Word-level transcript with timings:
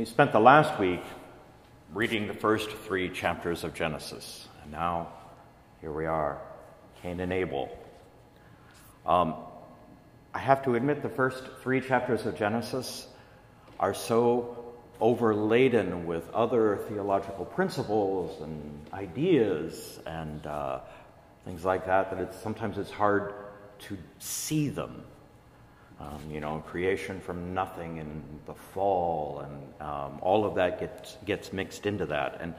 We 0.00 0.06
spent 0.06 0.32
the 0.32 0.40
last 0.40 0.80
week 0.80 1.02
reading 1.92 2.26
the 2.26 2.32
first 2.32 2.70
three 2.70 3.10
chapters 3.10 3.64
of 3.64 3.74
Genesis, 3.74 4.48
and 4.62 4.72
now 4.72 5.08
here 5.82 5.92
we 5.92 6.06
are, 6.06 6.38
Cain 7.02 7.20
and 7.20 7.30
Abel. 7.30 7.68
Um, 9.04 9.34
I 10.32 10.38
have 10.38 10.64
to 10.64 10.74
admit, 10.74 11.02
the 11.02 11.10
first 11.10 11.44
three 11.62 11.82
chapters 11.82 12.24
of 12.24 12.34
Genesis 12.34 13.08
are 13.78 13.92
so 13.92 14.72
overladen 15.02 16.06
with 16.06 16.30
other 16.30 16.78
theological 16.88 17.44
principles 17.44 18.40
and 18.40 18.80
ideas 18.94 20.00
and 20.06 20.46
uh, 20.46 20.80
things 21.44 21.62
like 21.62 21.84
that 21.84 22.10
that 22.10 22.20
it's, 22.20 22.40
sometimes 22.40 22.78
it's 22.78 22.90
hard 22.90 23.34
to 23.80 23.98
see 24.18 24.70
them. 24.70 25.04
Um, 26.00 26.30
you 26.30 26.40
know, 26.40 26.64
creation 26.66 27.20
from 27.20 27.52
nothing 27.52 27.98
and 27.98 28.22
the 28.46 28.54
fall 28.54 29.44
and 29.44 29.86
um, 29.86 30.18
all 30.22 30.46
of 30.46 30.54
that 30.54 30.80
gets, 30.80 31.18
gets 31.26 31.52
mixed 31.52 31.84
into 31.84 32.06
that. 32.06 32.38
And 32.40 32.54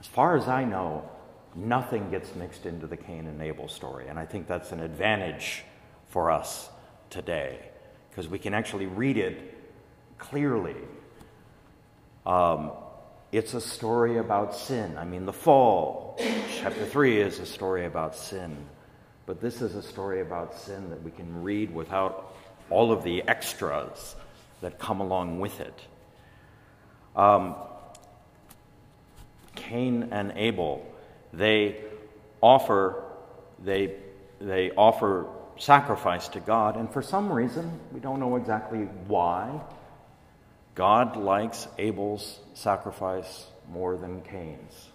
as 0.00 0.06
far 0.06 0.34
as 0.34 0.48
I 0.48 0.64
know, 0.64 1.06
nothing 1.54 2.10
gets 2.10 2.34
mixed 2.34 2.64
into 2.64 2.86
the 2.86 2.96
Cain 2.96 3.26
and 3.26 3.42
Abel 3.42 3.68
story. 3.68 4.08
And 4.08 4.18
I 4.18 4.24
think 4.24 4.46
that's 4.46 4.72
an 4.72 4.80
advantage 4.80 5.62
for 6.08 6.30
us 6.30 6.70
today 7.10 7.58
because 8.08 8.28
we 8.28 8.38
can 8.38 8.54
actually 8.54 8.86
read 8.86 9.18
it 9.18 9.58
clearly. 10.16 10.76
Um, 12.24 12.72
it's 13.30 13.52
a 13.52 13.60
story 13.60 14.18
about 14.18 14.54
sin. 14.54 14.96
I 14.96 15.04
mean, 15.04 15.26
the 15.26 15.32
fall, 15.32 16.16
chapter 16.60 16.86
3, 16.86 17.20
is 17.20 17.40
a 17.40 17.46
story 17.46 17.84
about 17.84 18.16
sin. 18.16 18.56
But 19.26 19.40
this 19.40 19.60
is 19.60 19.74
a 19.74 19.82
story 19.82 20.20
about 20.20 20.54
sin 20.54 20.90
that 20.90 21.02
we 21.02 21.10
can 21.10 21.42
read 21.42 21.74
without 21.74 22.34
all 22.70 22.92
of 22.92 23.02
the 23.02 23.22
extras 23.28 24.16
that 24.60 24.78
come 24.78 25.00
along 25.00 25.40
with 25.40 25.60
it. 25.60 25.78
Um, 27.16 27.54
Cain 29.54 30.08
and 30.10 30.32
Abel, 30.36 30.84
they 31.32 31.76
offer, 32.40 33.02
they, 33.62 33.94
they 34.40 34.70
offer 34.72 35.26
sacrifice 35.56 36.28
to 36.28 36.40
God, 36.40 36.76
and 36.76 36.92
for 36.92 37.02
some 37.02 37.32
reason, 37.32 37.78
we 37.92 38.00
don't 38.00 38.20
know 38.20 38.36
exactly 38.36 38.80
why, 39.06 39.60
God 40.74 41.16
likes 41.16 41.68
Abel's 41.78 42.40
sacrifice 42.54 43.46
more 43.70 43.96
than 43.96 44.22
Cain's. 44.22 44.88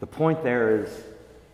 The 0.00 0.06
point 0.06 0.42
there 0.42 0.82
is 0.82 1.02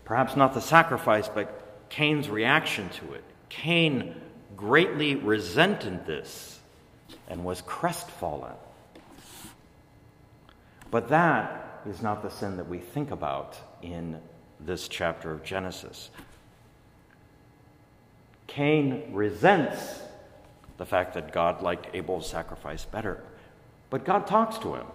perhaps 0.04 0.34
not 0.34 0.54
the 0.54 0.60
sacrifice, 0.60 1.28
but 1.28 1.88
Cain's 1.90 2.28
reaction 2.28 2.88
to 2.88 3.12
it. 3.12 3.24
Cain 3.48 4.14
greatly 4.56 5.14
resented 5.14 6.06
this 6.06 6.58
and 7.28 7.44
was 7.44 7.62
crestfallen. 7.62 8.54
But 10.90 11.08
that 11.08 11.82
is 11.86 12.02
not 12.02 12.22
the 12.22 12.30
sin 12.30 12.56
that 12.56 12.68
we 12.68 12.78
think 12.78 13.10
about 13.10 13.56
in 13.82 14.20
this 14.60 14.88
chapter 14.88 15.30
of 15.30 15.44
Genesis. 15.44 16.10
Cain 18.46 19.10
resents 19.12 20.00
the 20.78 20.86
fact 20.86 21.14
that 21.14 21.32
God 21.32 21.62
liked 21.62 21.94
Abel's 21.94 22.28
sacrifice 22.28 22.84
better. 22.84 23.22
But 23.90 24.04
God 24.04 24.26
talks 24.26 24.58
to 24.58 24.74
him. 24.74 24.86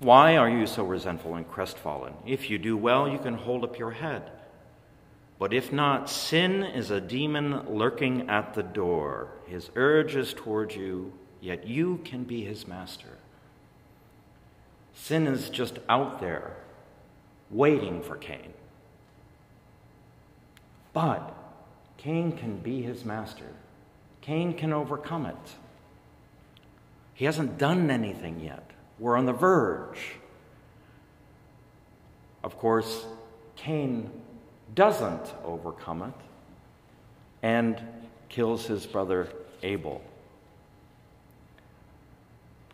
Why 0.00 0.36
are 0.36 0.50
you 0.50 0.66
so 0.66 0.84
resentful 0.84 1.36
and 1.36 1.48
crestfallen? 1.48 2.14
If 2.26 2.50
you 2.50 2.58
do 2.58 2.76
well, 2.76 3.08
you 3.08 3.18
can 3.18 3.34
hold 3.34 3.64
up 3.64 3.78
your 3.78 3.92
head. 3.92 4.30
But 5.38 5.52
if 5.52 5.72
not, 5.72 6.08
sin 6.08 6.62
is 6.62 6.90
a 6.90 7.00
demon 7.00 7.76
lurking 7.76 8.28
at 8.28 8.54
the 8.54 8.62
door. 8.62 9.28
His 9.46 9.70
urge 9.74 10.14
is 10.14 10.32
toward 10.32 10.74
you, 10.74 11.12
yet 11.40 11.66
you 11.66 12.00
can 12.04 12.24
be 12.24 12.44
his 12.44 12.68
master. 12.68 13.18
Sin 14.94 15.26
is 15.26 15.50
just 15.50 15.78
out 15.88 16.20
there, 16.20 16.56
waiting 17.50 18.00
for 18.00 18.16
Cain. 18.16 18.54
But 20.92 21.34
Cain 21.98 22.32
can 22.32 22.58
be 22.58 22.82
his 22.82 23.04
master. 23.04 23.48
Cain 24.20 24.54
can 24.54 24.72
overcome 24.72 25.26
it. 25.26 25.56
He 27.12 27.24
hasn't 27.24 27.58
done 27.58 27.90
anything 27.90 28.40
yet. 28.40 28.70
We're 28.98 29.16
on 29.16 29.26
the 29.26 29.32
verge. 29.32 30.16
Of 32.42 32.56
course, 32.56 33.04
Cain 33.56 34.10
doesn't 34.74 35.34
overcome 35.44 36.02
it 36.02 36.14
and 37.42 37.80
kills 38.28 38.66
his 38.66 38.86
brother 38.86 39.28
Abel. 39.62 40.02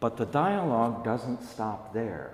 But 0.00 0.16
the 0.16 0.26
dialogue 0.26 1.04
doesn't 1.04 1.42
stop 1.42 1.92
there. 1.92 2.32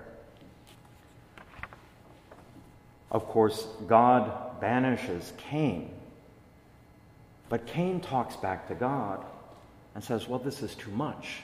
Of 3.11 3.27
course, 3.27 3.67
God 3.87 4.59
banishes 4.61 5.33
Cain. 5.37 5.91
But 7.49 7.65
Cain 7.65 7.99
talks 8.01 8.35
back 8.35 8.67
to 8.67 8.75
God 8.75 9.23
and 9.95 10.03
says, 10.03 10.27
Well, 10.27 10.39
this 10.39 10.61
is 10.61 10.75
too 10.75 10.91
much. 10.91 11.41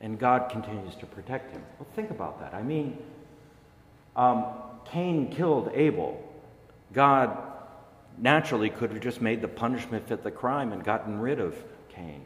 And 0.00 0.18
God 0.18 0.50
continues 0.50 0.94
to 0.96 1.06
protect 1.06 1.52
him. 1.52 1.62
Well, 1.78 1.88
think 1.94 2.10
about 2.10 2.40
that. 2.40 2.54
I 2.54 2.62
mean, 2.62 2.98
um, 4.16 4.46
Cain 4.86 5.30
killed 5.30 5.70
Abel. 5.74 6.22
God 6.94 7.36
naturally 8.16 8.70
could 8.70 8.90
have 8.92 9.00
just 9.00 9.20
made 9.20 9.42
the 9.42 9.48
punishment 9.48 10.08
fit 10.08 10.22
the 10.22 10.30
crime 10.30 10.72
and 10.72 10.84
gotten 10.84 11.18
rid 11.20 11.40
of 11.40 11.56
Cain. 11.90 12.22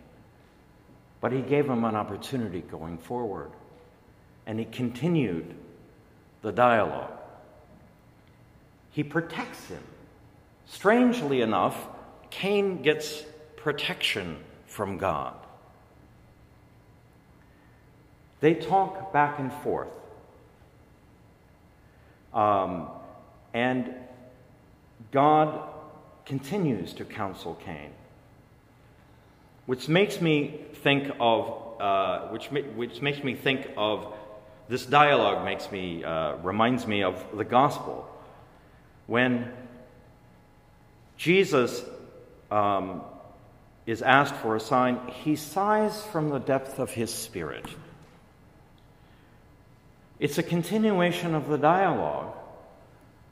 But 1.20 1.32
he 1.32 1.40
gave 1.40 1.66
him 1.68 1.84
an 1.84 1.96
opportunity 1.96 2.60
going 2.60 2.98
forward. 2.98 3.50
And 4.46 4.58
he 4.58 4.64
continued 4.64 5.54
the 6.42 6.52
dialogue. 6.52 7.12
He 8.90 9.02
protects 9.02 9.66
him. 9.66 9.82
Strangely 10.66 11.40
enough, 11.40 11.86
Cain 12.30 12.82
gets 12.82 13.24
protection 13.56 14.38
from 14.66 14.98
God. 14.98 15.34
They 18.40 18.54
talk 18.54 19.12
back 19.12 19.38
and 19.38 19.52
forth. 19.52 19.88
Um, 22.32 22.88
and 23.52 23.94
God 25.10 25.60
continues 26.26 26.92
to 26.94 27.04
counsel 27.04 27.54
Cain, 27.64 27.90
which 29.66 29.88
makes 29.88 30.20
me 30.20 30.60
think 30.82 31.10
of, 31.18 31.80
uh, 31.80 32.28
which, 32.28 32.46
which 32.46 33.00
makes 33.00 33.24
me 33.24 33.34
think 33.34 33.70
of 33.76 34.12
this 34.68 34.84
dialogue 34.84 35.44
makes 35.46 35.72
me, 35.72 36.04
uh, 36.04 36.36
reminds 36.36 36.86
me 36.86 37.02
of 37.02 37.24
the 37.34 37.44
gospel. 37.44 38.06
When 39.06 39.50
Jesus 41.16 41.82
um, 42.50 43.00
is 43.86 44.02
asked 44.02 44.34
for 44.34 44.56
a 44.56 44.60
sign, 44.60 45.00
he 45.08 45.36
sighs 45.36 46.02
from 46.04 46.28
the 46.28 46.38
depth 46.38 46.78
of 46.78 46.90
his 46.90 47.12
spirit. 47.12 47.64
It's 50.20 50.36
a 50.36 50.42
continuation 50.42 51.34
of 51.34 51.48
the 51.48 51.56
dialogue 51.56 52.34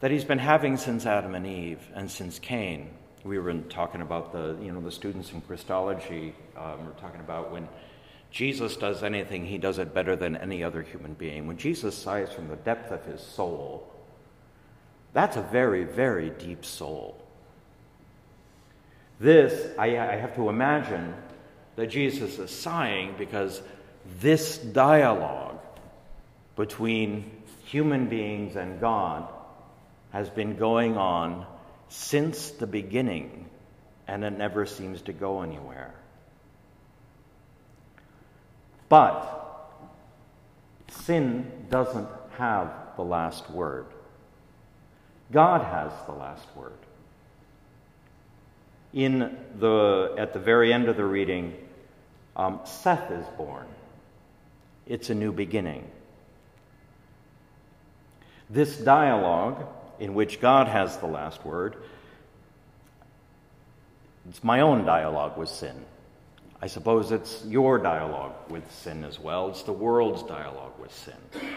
that 0.00 0.10
he's 0.10 0.24
been 0.24 0.38
having 0.38 0.76
since 0.76 1.06
Adam 1.06 1.34
and 1.34 1.46
Eve 1.46 1.80
and 1.94 2.10
since 2.10 2.38
Cain. 2.38 2.90
We 3.24 3.38
were 3.38 3.54
talking 3.54 4.02
about 4.02 4.32
the, 4.32 4.56
you 4.62 4.72
know, 4.72 4.80
the 4.80 4.92
students 4.92 5.32
in 5.32 5.40
Christology. 5.40 6.34
Um, 6.56 6.86
we're 6.86 6.92
talking 6.92 7.20
about 7.20 7.50
when 7.50 7.68
Jesus 8.30 8.76
does 8.76 9.02
anything, 9.02 9.46
he 9.46 9.58
does 9.58 9.78
it 9.78 9.94
better 9.94 10.14
than 10.14 10.36
any 10.36 10.62
other 10.62 10.82
human 10.82 11.14
being. 11.14 11.46
When 11.46 11.56
Jesus 11.56 11.96
sighs 11.96 12.32
from 12.32 12.48
the 12.48 12.56
depth 12.56 12.92
of 12.92 13.04
his 13.04 13.20
soul, 13.20 13.90
that's 15.12 15.36
a 15.36 15.42
very, 15.42 15.84
very 15.84 16.30
deep 16.30 16.64
soul. 16.64 17.16
This, 19.18 19.72
I, 19.78 19.98
I 19.98 20.16
have 20.16 20.34
to 20.36 20.50
imagine 20.50 21.14
that 21.76 21.86
Jesus 21.86 22.38
is 22.38 22.50
sighing 22.50 23.14
because 23.16 23.62
this 24.20 24.58
dialogue 24.58 25.58
between 26.54 27.30
human 27.64 28.08
beings 28.08 28.56
and 28.56 28.78
God 28.78 29.28
has 30.16 30.30
been 30.30 30.56
going 30.56 30.96
on 30.96 31.44
since 31.90 32.48
the 32.52 32.66
beginning, 32.66 33.50
and 34.08 34.24
it 34.24 34.30
never 34.30 34.64
seems 34.64 35.02
to 35.02 35.12
go 35.12 35.42
anywhere. 35.42 35.92
But 38.88 39.68
sin 40.88 41.66
doesn't 41.68 42.08
have 42.38 42.72
the 42.96 43.02
last 43.02 43.50
word. 43.50 43.84
God 45.32 45.60
has 45.60 45.92
the 46.06 46.14
last 46.14 46.46
word. 46.56 46.72
In 48.94 49.36
the, 49.58 50.14
at 50.16 50.32
the 50.32 50.38
very 50.38 50.72
end 50.72 50.88
of 50.88 50.96
the 50.96 51.04
reading, 51.04 51.52
um, 52.36 52.60
Seth 52.64 53.10
is 53.10 53.26
born. 53.36 53.66
It's 54.86 55.10
a 55.10 55.14
new 55.14 55.32
beginning. 55.32 55.90
This 58.48 58.78
dialogue 58.78 59.66
in 59.98 60.14
which 60.14 60.40
God 60.40 60.68
has 60.68 60.96
the 60.98 61.06
last 61.06 61.44
word. 61.44 61.76
It's 64.28 64.42
my 64.42 64.60
own 64.60 64.84
dialogue 64.84 65.36
with 65.36 65.48
sin. 65.48 65.84
I 66.60 66.66
suppose 66.66 67.12
it's 67.12 67.44
your 67.46 67.78
dialogue 67.78 68.34
with 68.48 68.70
sin 68.72 69.04
as 69.04 69.20
well. 69.20 69.48
It's 69.50 69.62
the 69.62 69.72
world's 69.72 70.22
dialogue 70.22 70.72
with 70.80 70.92
sin. 70.92 71.50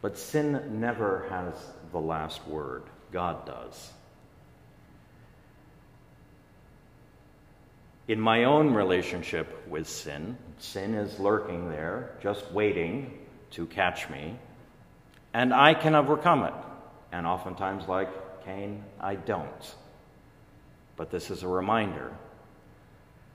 But 0.00 0.18
sin 0.18 0.80
never 0.80 1.26
has 1.30 1.54
the 1.92 2.00
last 2.00 2.46
word, 2.48 2.82
God 3.12 3.46
does. 3.46 3.92
In 8.08 8.20
my 8.20 8.44
own 8.44 8.74
relationship 8.74 9.68
with 9.68 9.88
sin, 9.88 10.36
sin 10.58 10.94
is 10.94 11.20
lurking 11.20 11.70
there, 11.70 12.16
just 12.20 12.50
waiting 12.50 13.18
to 13.52 13.66
catch 13.66 14.10
me, 14.10 14.36
and 15.34 15.52
I 15.52 15.74
can 15.74 15.94
overcome 15.94 16.44
it. 16.44 16.54
And 17.12 17.26
oftentimes, 17.26 17.88
like 17.88 18.44
Cain, 18.44 18.84
I 19.00 19.14
don't. 19.14 19.74
But 20.96 21.10
this 21.10 21.30
is 21.30 21.42
a 21.42 21.48
reminder 21.48 22.12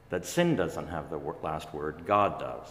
that 0.10 0.26
sin 0.26 0.56
doesn't 0.56 0.88
have 0.88 1.10
the 1.10 1.18
last 1.44 1.74
word, 1.74 2.06
God 2.06 2.40
does. 2.40 2.68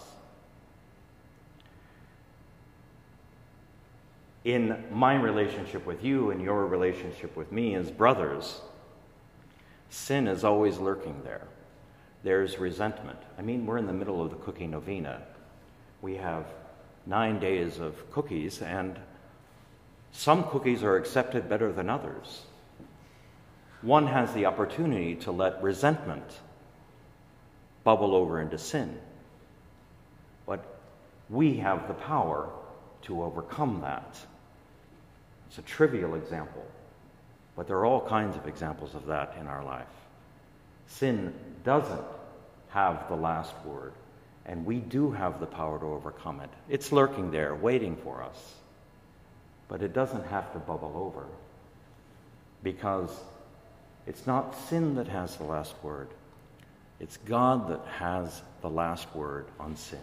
In 4.44 4.84
my 4.92 5.16
relationship 5.16 5.84
with 5.86 6.04
you 6.04 6.30
and 6.30 6.40
your 6.40 6.66
relationship 6.66 7.36
with 7.36 7.50
me 7.50 7.74
as 7.74 7.90
brothers, 7.90 8.60
sin 9.90 10.28
is 10.28 10.44
always 10.44 10.78
lurking 10.78 11.20
there. 11.24 11.46
There's 12.22 12.58
resentment. 12.58 13.18
I 13.38 13.42
mean, 13.42 13.66
we're 13.66 13.78
in 13.78 13.86
the 13.86 13.92
middle 13.92 14.22
of 14.22 14.30
the 14.30 14.36
cookie 14.36 14.66
novena. 14.66 15.22
We 16.00 16.16
have 16.16 16.46
nine 17.06 17.38
days 17.38 17.78
of 17.78 18.10
cookies, 18.10 18.62
and 18.62 18.98
some 20.16 20.44
cookies 20.44 20.82
are 20.82 20.96
accepted 20.96 21.46
better 21.46 21.70
than 21.70 21.90
others. 21.90 22.42
One 23.82 24.06
has 24.06 24.32
the 24.32 24.46
opportunity 24.46 25.16
to 25.16 25.30
let 25.30 25.62
resentment 25.62 26.24
bubble 27.84 28.14
over 28.14 28.40
into 28.40 28.56
sin. 28.56 28.98
But 30.46 30.64
we 31.28 31.58
have 31.58 31.86
the 31.86 31.94
power 31.94 32.48
to 33.02 33.22
overcome 33.22 33.82
that. 33.82 34.16
It's 35.48 35.58
a 35.58 35.62
trivial 35.62 36.14
example, 36.14 36.64
but 37.54 37.66
there 37.66 37.76
are 37.76 37.84
all 37.84 38.08
kinds 38.08 38.36
of 38.36 38.48
examples 38.48 38.94
of 38.94 39.06
that 39.06 39.36
in 39.38 39.46
our 39.46 39.64
life. 39.64 39.86
Sin 40.86 41.34
doesn't 41.62 42.04
have 42.70 43.06
the 43.08 43.16
last 43.16 43.52
word, 43.66 43.92
and 44.46 44.64
we 44.64 44.78
do 44.78 45.12
have 45.12 45.40
the 45.40 45.46
power 45.46 45.78
to 45.78 45.86
overcome 45.86 46.40
it. 46.40 46.50
It's 46.70 46.90
lurking 46.90 47.30
there, 47.30 47.54
waiting 47.54 47.96
for 47.96 48.22
us. 48.22 48.54
But 49.68 49.82
it 49.82 49.92
doesn't 49.92 50.26
have 50.26 50.52
to 50.52 50.58
bubble 50.58 50.92
over 50.96 51.26
because 52.62 53.10
it's 54.06 54.26
not 54.26 54.54
sin 54.68 54.94
that 54.94 55.08
has 55.08 55.36
the 55.36 55.44
last 55.44 55.74
word, 55.82 56.08
it's 57.00 57.16
God 57.18 57.68
that 57.68 57.84
has 57.98 58.42
the 58.62 58.70
last 58.70 59.14
word 59.14 59.46
on 59.58 59.76
sin. 59.76 59.98